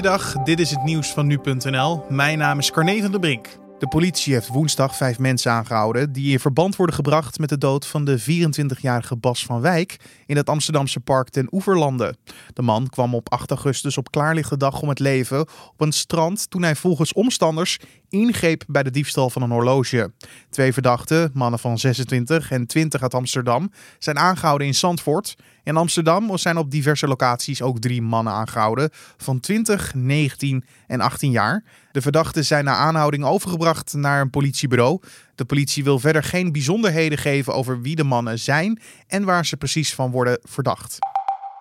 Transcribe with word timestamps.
Goeiedag, 0.00 0.32
dit 0.32 0.60
is 0.60 0.70
het 0.70 0.82
nieuws 0.82 1.12
van 1.12 1.26
nu.nl. 1.26 2.04
Mijn 2.08 2.38
naam 2.38 2.58
is 2.58 2.70
Carne 2.70 3.00
van 3.00 3.10
der 3.10 3.20
Brink. 3.20 3.48
De 3.78 3.88
politie 3.88 4.32
heeft 4.32 4.48
woensdag 4.48 4.96
vijf 4.96 5.18
mensen 5.18 5.52
aangehouden 5.52 6.12
die 6.12 6.32
in 6.32 6.40
verband 6.40 6.76
worden 6.76 6.94
gebracht 6.94 7.38
met 7.38 7.48
de 7.48 7.58
dood 7.58 7.86
van 7.86 8.04
de 8.04 8.20
24-jarige 8.20 9.16
Bas 9.16 9.44
van 9.44 9.60
Wijk 9.60 9.96
in 10.26 10.36
het 10.36 10.48
Amsterdamse 10.48 11.00
park 11.00 11.28
ten 11.28 11.48
Oeverlanden. 11.52 12.16
De 12.52 12.62
man 12.62 12.88
kwam 12.88 13.14
op 13.14 13.32
8 13.32 13.50
augustus 13.50 13.98
op 13.98 14.10
klaarlichte 14.10 14.56
dag 14.56 14.82
om 14.82 14.88
het 14.88 14.98
leven 14.98 15.40
op 15.40 15.80
een 15.80 15.92
strand 15.92 16.50
toen 16.50 16.62
hij 16.62 16.76
volgens 16.76 17.12
omstanders 17.12 17.78
ingreep 18.08 18.64
bij 18.66 18.82
de 18.82 18.90
diefstal 18.90 19.30
van 19.30 19.42
een 19.42 19.50
horloge. 19.50 20.12
Twee 20.50 20.72
verdachten, 20.72 21.30
mannen 21.34 21.60
van 21.60 21.78
26 21.78 22.50
en 22.50 22.66
20 22.66 23.02
uit 23.02 23.14
Amsterdam, 23.14 23.70
zijn 23.98 24.18
aangehouden 24.18 24.66
in 24.66 24.74
Zandvoort. 24.74 25.36
In 25.64 25.76
Amsterdam 25.76 26.38
zijn 26.38 26.56
op 26.56 26.70
diverse 26.70 27.06
locaties 27.06 27.62
ook 27.62 27.78
drie 27.78 28.02
mannen 28.02 28.32
aangehouden 28.32 28.90
van 29.16 29.40
20, 29.40 29.94
19 29.94 30.64
en 30.86 31.00
18 31.00 31.30
jaar. 31.30 31.64
De 31.92 32.00
verdachten 32.00 32.44
zijn 32.44 32.64
na 32.64 32.74
aanhouding 32.74 33.24
overgebracht 33.24 33.92
naar 33.92 34.20
een 34.20 34.30
politiebureau. 34.30 35.00
De 35.34 35.44
politie 35.44 35.84
wil 35.84 35.98
verder 35.98 36.22
geen 36.22 36.52
bijzonderheden 36.52 37.18
geven 37.18 37.54
over 37.54 37.80
wie 37.80 37.96
de 37.96 38.04
mannen 38.04 38.38
zijn 38.38 38.80
en 39.06 39.24
waar 39.24 39.46
ze 39.46 39.56
precies 39.56 39.94
van 39.94 40.10
worden 40.10 40.38
verdacht. 40.42 40.98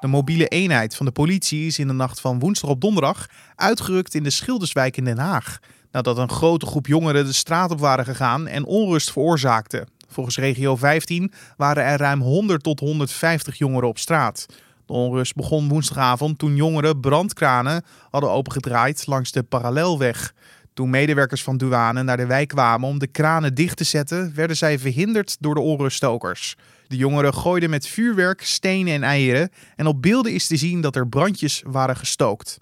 De 0.00 0.06
mobiele 0.06 0.48
eenheid 0.48 0.96
van 0.96 1.06
de 1.06 1.12
politie 1.12 1.66
is 1.66 1.78
in 1.78 1.86
de 1.86 1.92
nacht 1.92 2.20
van 2.20 2.38
woensdag 2.38 2.70
op 2.70 2.80
donderdag 2.80 3.26
uitgerukt 3.54 4.14
in 4.14 4.22
de 4.22 4.30
Schilderswijk 4.30 4.96
in 4.96 5.04
Den 5.04 5.18
Haag. 5.18 5.58
Nadat 5.90 6.18
een 6.18 6.30
grote 6.30 6.66
groep 6.66 6.86
jongeren 6.86 7.24
de 7.24 7.32
straat 7.32 7.70
op 7.70 7.80
waren 7.80 8.04
gegaan 8.04 8.46
en 8.46 8.64
onrust 8.64 9.12
veroorzaakten. 9.12 9.88
Volgens 10.08 10.36
regio 10.36 10.76
15 10.76 11.32
waren 11.56 11.84
er 11.84 11.98
ruim 11.98 12.20
100 12.20 12.62
tot 12.62 12.80
150 12.80 13.58
jongeren 13.58 13.88
op 13.88 13.98
straat. 13.98 14.46
De 14.86 14.92
onrust 14.92 15.34
begon 15.34 15.68
woensdagavond 15.68 16.38
toen 16.38 16.56
jongeren 16.56 17.00
brandkranen 17.00 17.84
hadden 18.10 18.30
opengedraaid 18.30 19.06
langs 19.06 19.32
de 19.32 19.42
parallelweg. 19.42 20.34
Toen 20.74 20.90
medewerkers 20.90 21.42
van 21.42 21.56
douane 21.56 22.02
naar 22.02 22.16
de 22.16 22.26
wijk 22.26 22.48
kwamen 22.48 22.88
om 22.88 22.98
de 22.98 23.06
kranen 23.06 23.54
dicht 23.54 23.76
te 23.76 23.84
zetten, 23.84 24.32
werden 24.34 24.56
zij 24.56 24.78
verhinderd 24.78 25.36
door 25.40 25.54
de 25.54 25.60
onruststokers. 25.60 26.56
De 26.86 26.96
jongeren 26.96 27.34
gooiden 27.34 27.70
met 27.70 27.86
vuurwerk, 27.86 28.42
stenen 28.42 28.94
en 28.94 29.02
eieren 29.02 29.50
en 29.76 29.86
op 29.86 30.02
beelden 30.02 30.32
is 30.32 30.46
te 30.46 30.56
zien 30.56 30.80
dat 30.80 30.96
er 30.96 31.08
brandjes 31.08 31.62
waren 31.66 31.96
gestookt. 31.96 32.56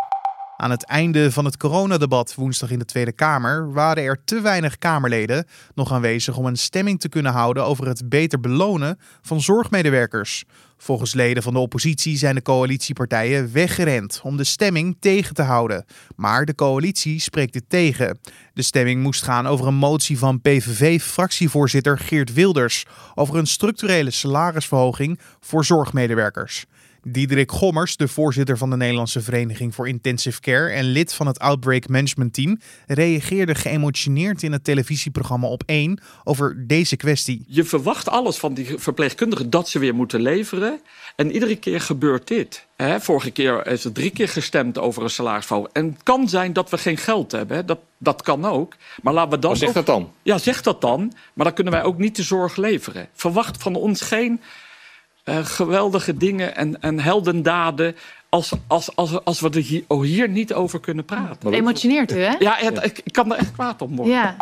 Aan 0.65 0.71
het 0.71 0.85
einde 0.85 1.33
van 1.33 1.45
het 1.45 1.57
coronadebat 1.57 2.35
woensdag 2.35 2.71
in 2.71 2.79
de 2.79 2.85
Tweede 2.85 3.13
Kamer 3.13 3.73
waren 3.73 4.03
er 4.03 4.25
te 4.25 4.41
weinig 4.41 4.79
Kamerleden 4.79 5.47
nog 5.75 5.93
aanwezig 5.93 6.37
om 6.37 6.47
een 6.47 6.57
stemming 6.57 7.01
te 7.01 7.09
kunnen 7.09 7.33
houden 7.33 7.65
over 7.65 7.87
het 7.87 8.09
beter 8.09 8.41
belonen 8.41 8.99
van 9.23 9.41
zorgmedewerkers. 9.41 10.45
Volgens 10.77 11.15
leden 11.15 11.43
van 11.43 11.53
de 11.53 11.59
oppositie 11.59 12.17
zijn 12.17 12.35
de 12.35 12.43
coalitiepartijen 12.43 13.53
weggerend 13.53 14.21
om 14.23 14.37
de 14.37 14.45
stemming 14.45 14.97
tegen 15.01 15.35
te 15.35 15.43
houden. 15.43 15.85
Maar 16.17 16.45
de 16.45 16.55
coalitie 16.55 17.21
spreekt 17.21 17.53
dit 17.53 17.69
tegen. 17.69 18.19
De 18.55 18.63
stemming 18.63 19.03
moest 19.03 19.23
gaan 19.23 19.47
over 19.47 19.67
een 19.67 19.75
motie 19.75 20.19
van 20.19 20.41
PVV-fractievoorzitter 20.41 21.99
Geert 21.99 22.33
Wilders 22.33 22.85
over 23.15 23.37
een 23.37 23.47
structurele 23.47 24.11
salarisverhoging 24.11 25.21
voor 25.41 25.65
zorgmedewerkers. 25.65 26.67
Diederik 27.07 27.53
Gommers, 27.53 27.97
de 27.97 28.09
voorzitter 28.09 28.59
van 28.59 28.71
de 28.71 28.77
Nederlandse 28.77 29.21
Vereniging 29.21 29.75
voor 29.75 29.89
Intensive 29.89 30.41
Care 30.41 30.69
en 30.69 30.85
lid 30.85 31.13
van 31.13 31.27
het 31.27 31.39
Outbreak 31.39 31.89
Management 31.89 32.33
Team, 32.33 32.61
reageerde 32.87 33.55
geëmotioneerd 33.55 34.43
in 34.43 34.53
het 34.53 34.65
televisieprogramma 34.65 35.47
op 35.47 35.63
1 35.67 36.01
over 36.25 36.67
deze 36.67 36.97
kwestie. 36.97 37.45
Je 37.47 37.65
verwacht 37.65 38.09
alles 38.09 38.37
van 38.37 38.55
die 38.55 38.75
verpleegkundigen 38.77 39.51
dat 39.51 39.69
ze 39.69 39.79
weer 39.79 39.95
moeten 39.95 40.21
leveren. 40.21 40.81
En 41.17 41.33
iedere 41.33 41.57
keer 41.57 41.81
gebeurt 41.81 42.29
dit. 42.29 42.67
vorige 43.01 43.31
keer 43.31 43.67
is 43.67 43.85
er 43.85 43.93
drie 43.93 44.11
keer 44.11 44.29
gestemd 44.29 44.79
over 44.79 45.03
een 45.03 45.11
salarisverhoging. 45.11 45.75
En 45.75 45.87
het 45.87 46.03
kan 46.03 46.29
zijn 46.29 46.53
dat 46.53 46.71
we 46.71 46.79
geen 46.79 46.97
geld 46.97 47.33
hebben. 47.33 47.67
Dat, 47.67 47.79
dat 47.99 48.23
kan 48.23 48.45
ook. 48.45 48.77
Maar 49.03 49.13
laten 49.13 49.31
we 49.31 49.39
dan. 49.39 49.51
Maar 49.51 49.59
zeg 49.59 49.73
dat 49.73 49.87
dan? 49.87 50.13
Ja, 50.23 50.39
zeg 50.39 50.63
dat 50.63 50.81
dan. 50.81 51.13
Maar 51.35 51.45
dan 51.45 51.55
kunnen 51.55 51.73
wij 51.73 51.83
ook 51.83 51.99
niet 51.99 52.17
de 52.17 52.23
zorg 52.23 52.57
leveren. 52.57 53.09
Verwacht 53.13 53.63
van 53.63 53.75
ons 53.75 54.01
geen 54.01 54.41
uh, 55.25 55.39
geweldige 55.43 56.17
dingen 56.17 56.57
en, 56.57 56.81
en 56.81 57.01
heldendaden. 57.01 57.97
Als, 58.29 58.53
als, 58.67 58.97
als, 58.97 59.25
als 59.25 59.41
we 59.41 59.51
er 59.51 59.61
hier, 59.61 59.85
oh, 59.87 60.03
hier 60.03 60.29
niet 60.29 60.55
over 60.55 60.81
kunnen 60.81 61.05
praten. 61.05 61.53
Emotioneert 61.53 62.13
u, 62.13 62.19
hè? 62.19 62.35
Ja, 62.39 62.55
het, 62.57 62.85
ik, 62.85 63.01
ik, 63.05 63.13
kan 63.13 63.33
er 63.33 63.39
echt 63.39 63.53
kwaad 63.53 63.83
op 63.83 63.97
worden. 63.97 64.15
Ja. 64.15 64.37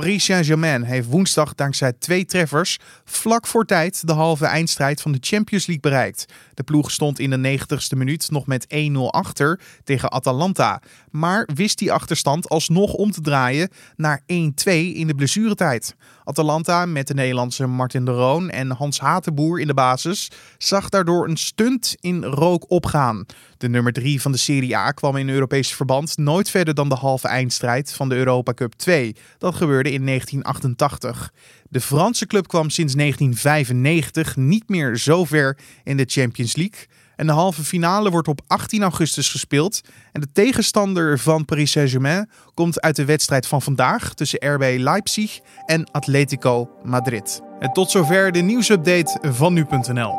Paris 0.00 0.24
Saint-Germain 0.24 0.82
heeft 0.82 1.08
woensdag 1.08 1.54
dankzij 1.54 1.92
twee 1.92 2.24
treffers 2.24 2.78
vlak 3.04 3.46
voor 3.46 3.64
tijd 3.64 4.06
de 4.06 4.12
halve 4.12 4.46
eindstrijd 4.46 5.00
van 5.00 5.12
de 5.12 5.18
Champions 5.20 5.66
League 5.66 5.90
bereikt. 5.90 6.26
De 6.54 6.62
ploeg 6.62 6.90
stond 6.90 7.18
in 7.18 7.30
de 7.30 7.58
90ste 7.58 7.96
minuut 7.96 8.30
nog 8.30 8.46
met 8.46 8.66
1-0 8.74 8.98
achter 9.10 9.60
tegen 9.84 10.10
Atalanta, 10.12 10.80
maar 11.10 11.48
wist 11.54 11.78
die 11.78 11.92
achterstand 11.92 12.48
alsnog 12.48 12.92
om 12.92 13.10
te 13.10 13.20
draaien 13.20 13.68
naar 13.96 14.20
1-2 14.20 14.24
in 14.72 15.06
de 15.06 15.14
blessuretijd. 15.16 15.96
Atalanta 16.24 16.86
met 16.86 17.06
de 17.06 17.14
Nederlandse 17.14 17.66
Martin 17.66 18.04
de 18.04 18.10
Roon 18.10 18.50
en 18.50 18.70
Hans 18.70 19.00
Hatenboer 19.00 19.60
in 19.60 19.66
de 19.66 19.74
basis 19.74 20.30
zag 20.58 20.88
daardoor 20.88 21.28
een 21.28 21.36
stunt 21.36 21.96
in 22.00 22.24
rook 22.24 22.70
opgaan. 22.70 23.24
De 23.58 23.68
nummer 23.68 23.92
3 23.92 24.20
van 24.20 24.32
de 24.32 24.38
Serie 24.38 24.76
A 24.76 24.90
kwam 24.90 25.16
in 25.16 25.28
Europees 25.28 25.74
verband 25.74 26.16
nooit 26.16 26.50
verder 26.50 26.74
dan 26.74 26.88
de 26.88 26.94
halve 26.94 27.28
eindstrijd 27.28 27.92
van 27.92 28.08
de 28.08 28.14
Europa 28.14 28.54
Cup 28.54 28.72
2. 28.72 29.16
Dat 29.38 29.54
gebeurde 29.54 29.92
in 29.92 30.06
1988. 30.06 31.32
De 31.68 31.80
Franse 31.80 32.26
club 32.26 32.48
kwam 32.48 32.70
sinds 32.70 32.94
1995 32.94 34.36
niet 34.36 34.68
meer 34.68 34.96
zo 34.96 35.24
ver 35.24 35.58
in 35.84 35.96
de 35.96 36.04
Champions 36.06 36.56
League. 36.56 36.86
En 37.16 37.26
de 37.26 37.32
halve 37.32 37.64
finale 37.64 38.10
wordt 38.10 38.28
op 38.28 38.40
18 38.46 38.82
augustus 38.82 39.30
gespeeld. 39.30 39.80
En 40.12 40.20
de 40.20 40.32
tegenstander 40.32 41.18
van 41.18 41.44
Paris 41.44 41.70
Saint-Germain 41.70 42.30
komt 42.54 42.80
uit 42.80 42.96
de 42.96 43.04
wedstrijd 43.04 43.46
van 43.46 43.62
vandaag 43.62 44.14
tussen 44.14 44.54
RB 44.54 44.78
Leipzig 44.78 45.40
en 45.66 45.90
Atletico 45.90 46.70
Madrid. 46.82 47.40
En 47.58 47.72
tot 47.72 47.90
zover 47.90 48.32
de 48.32 48.40
nieuwsupdate 48.40 49.18
van 49.32 49.52
nu.nl. 49.52 50.16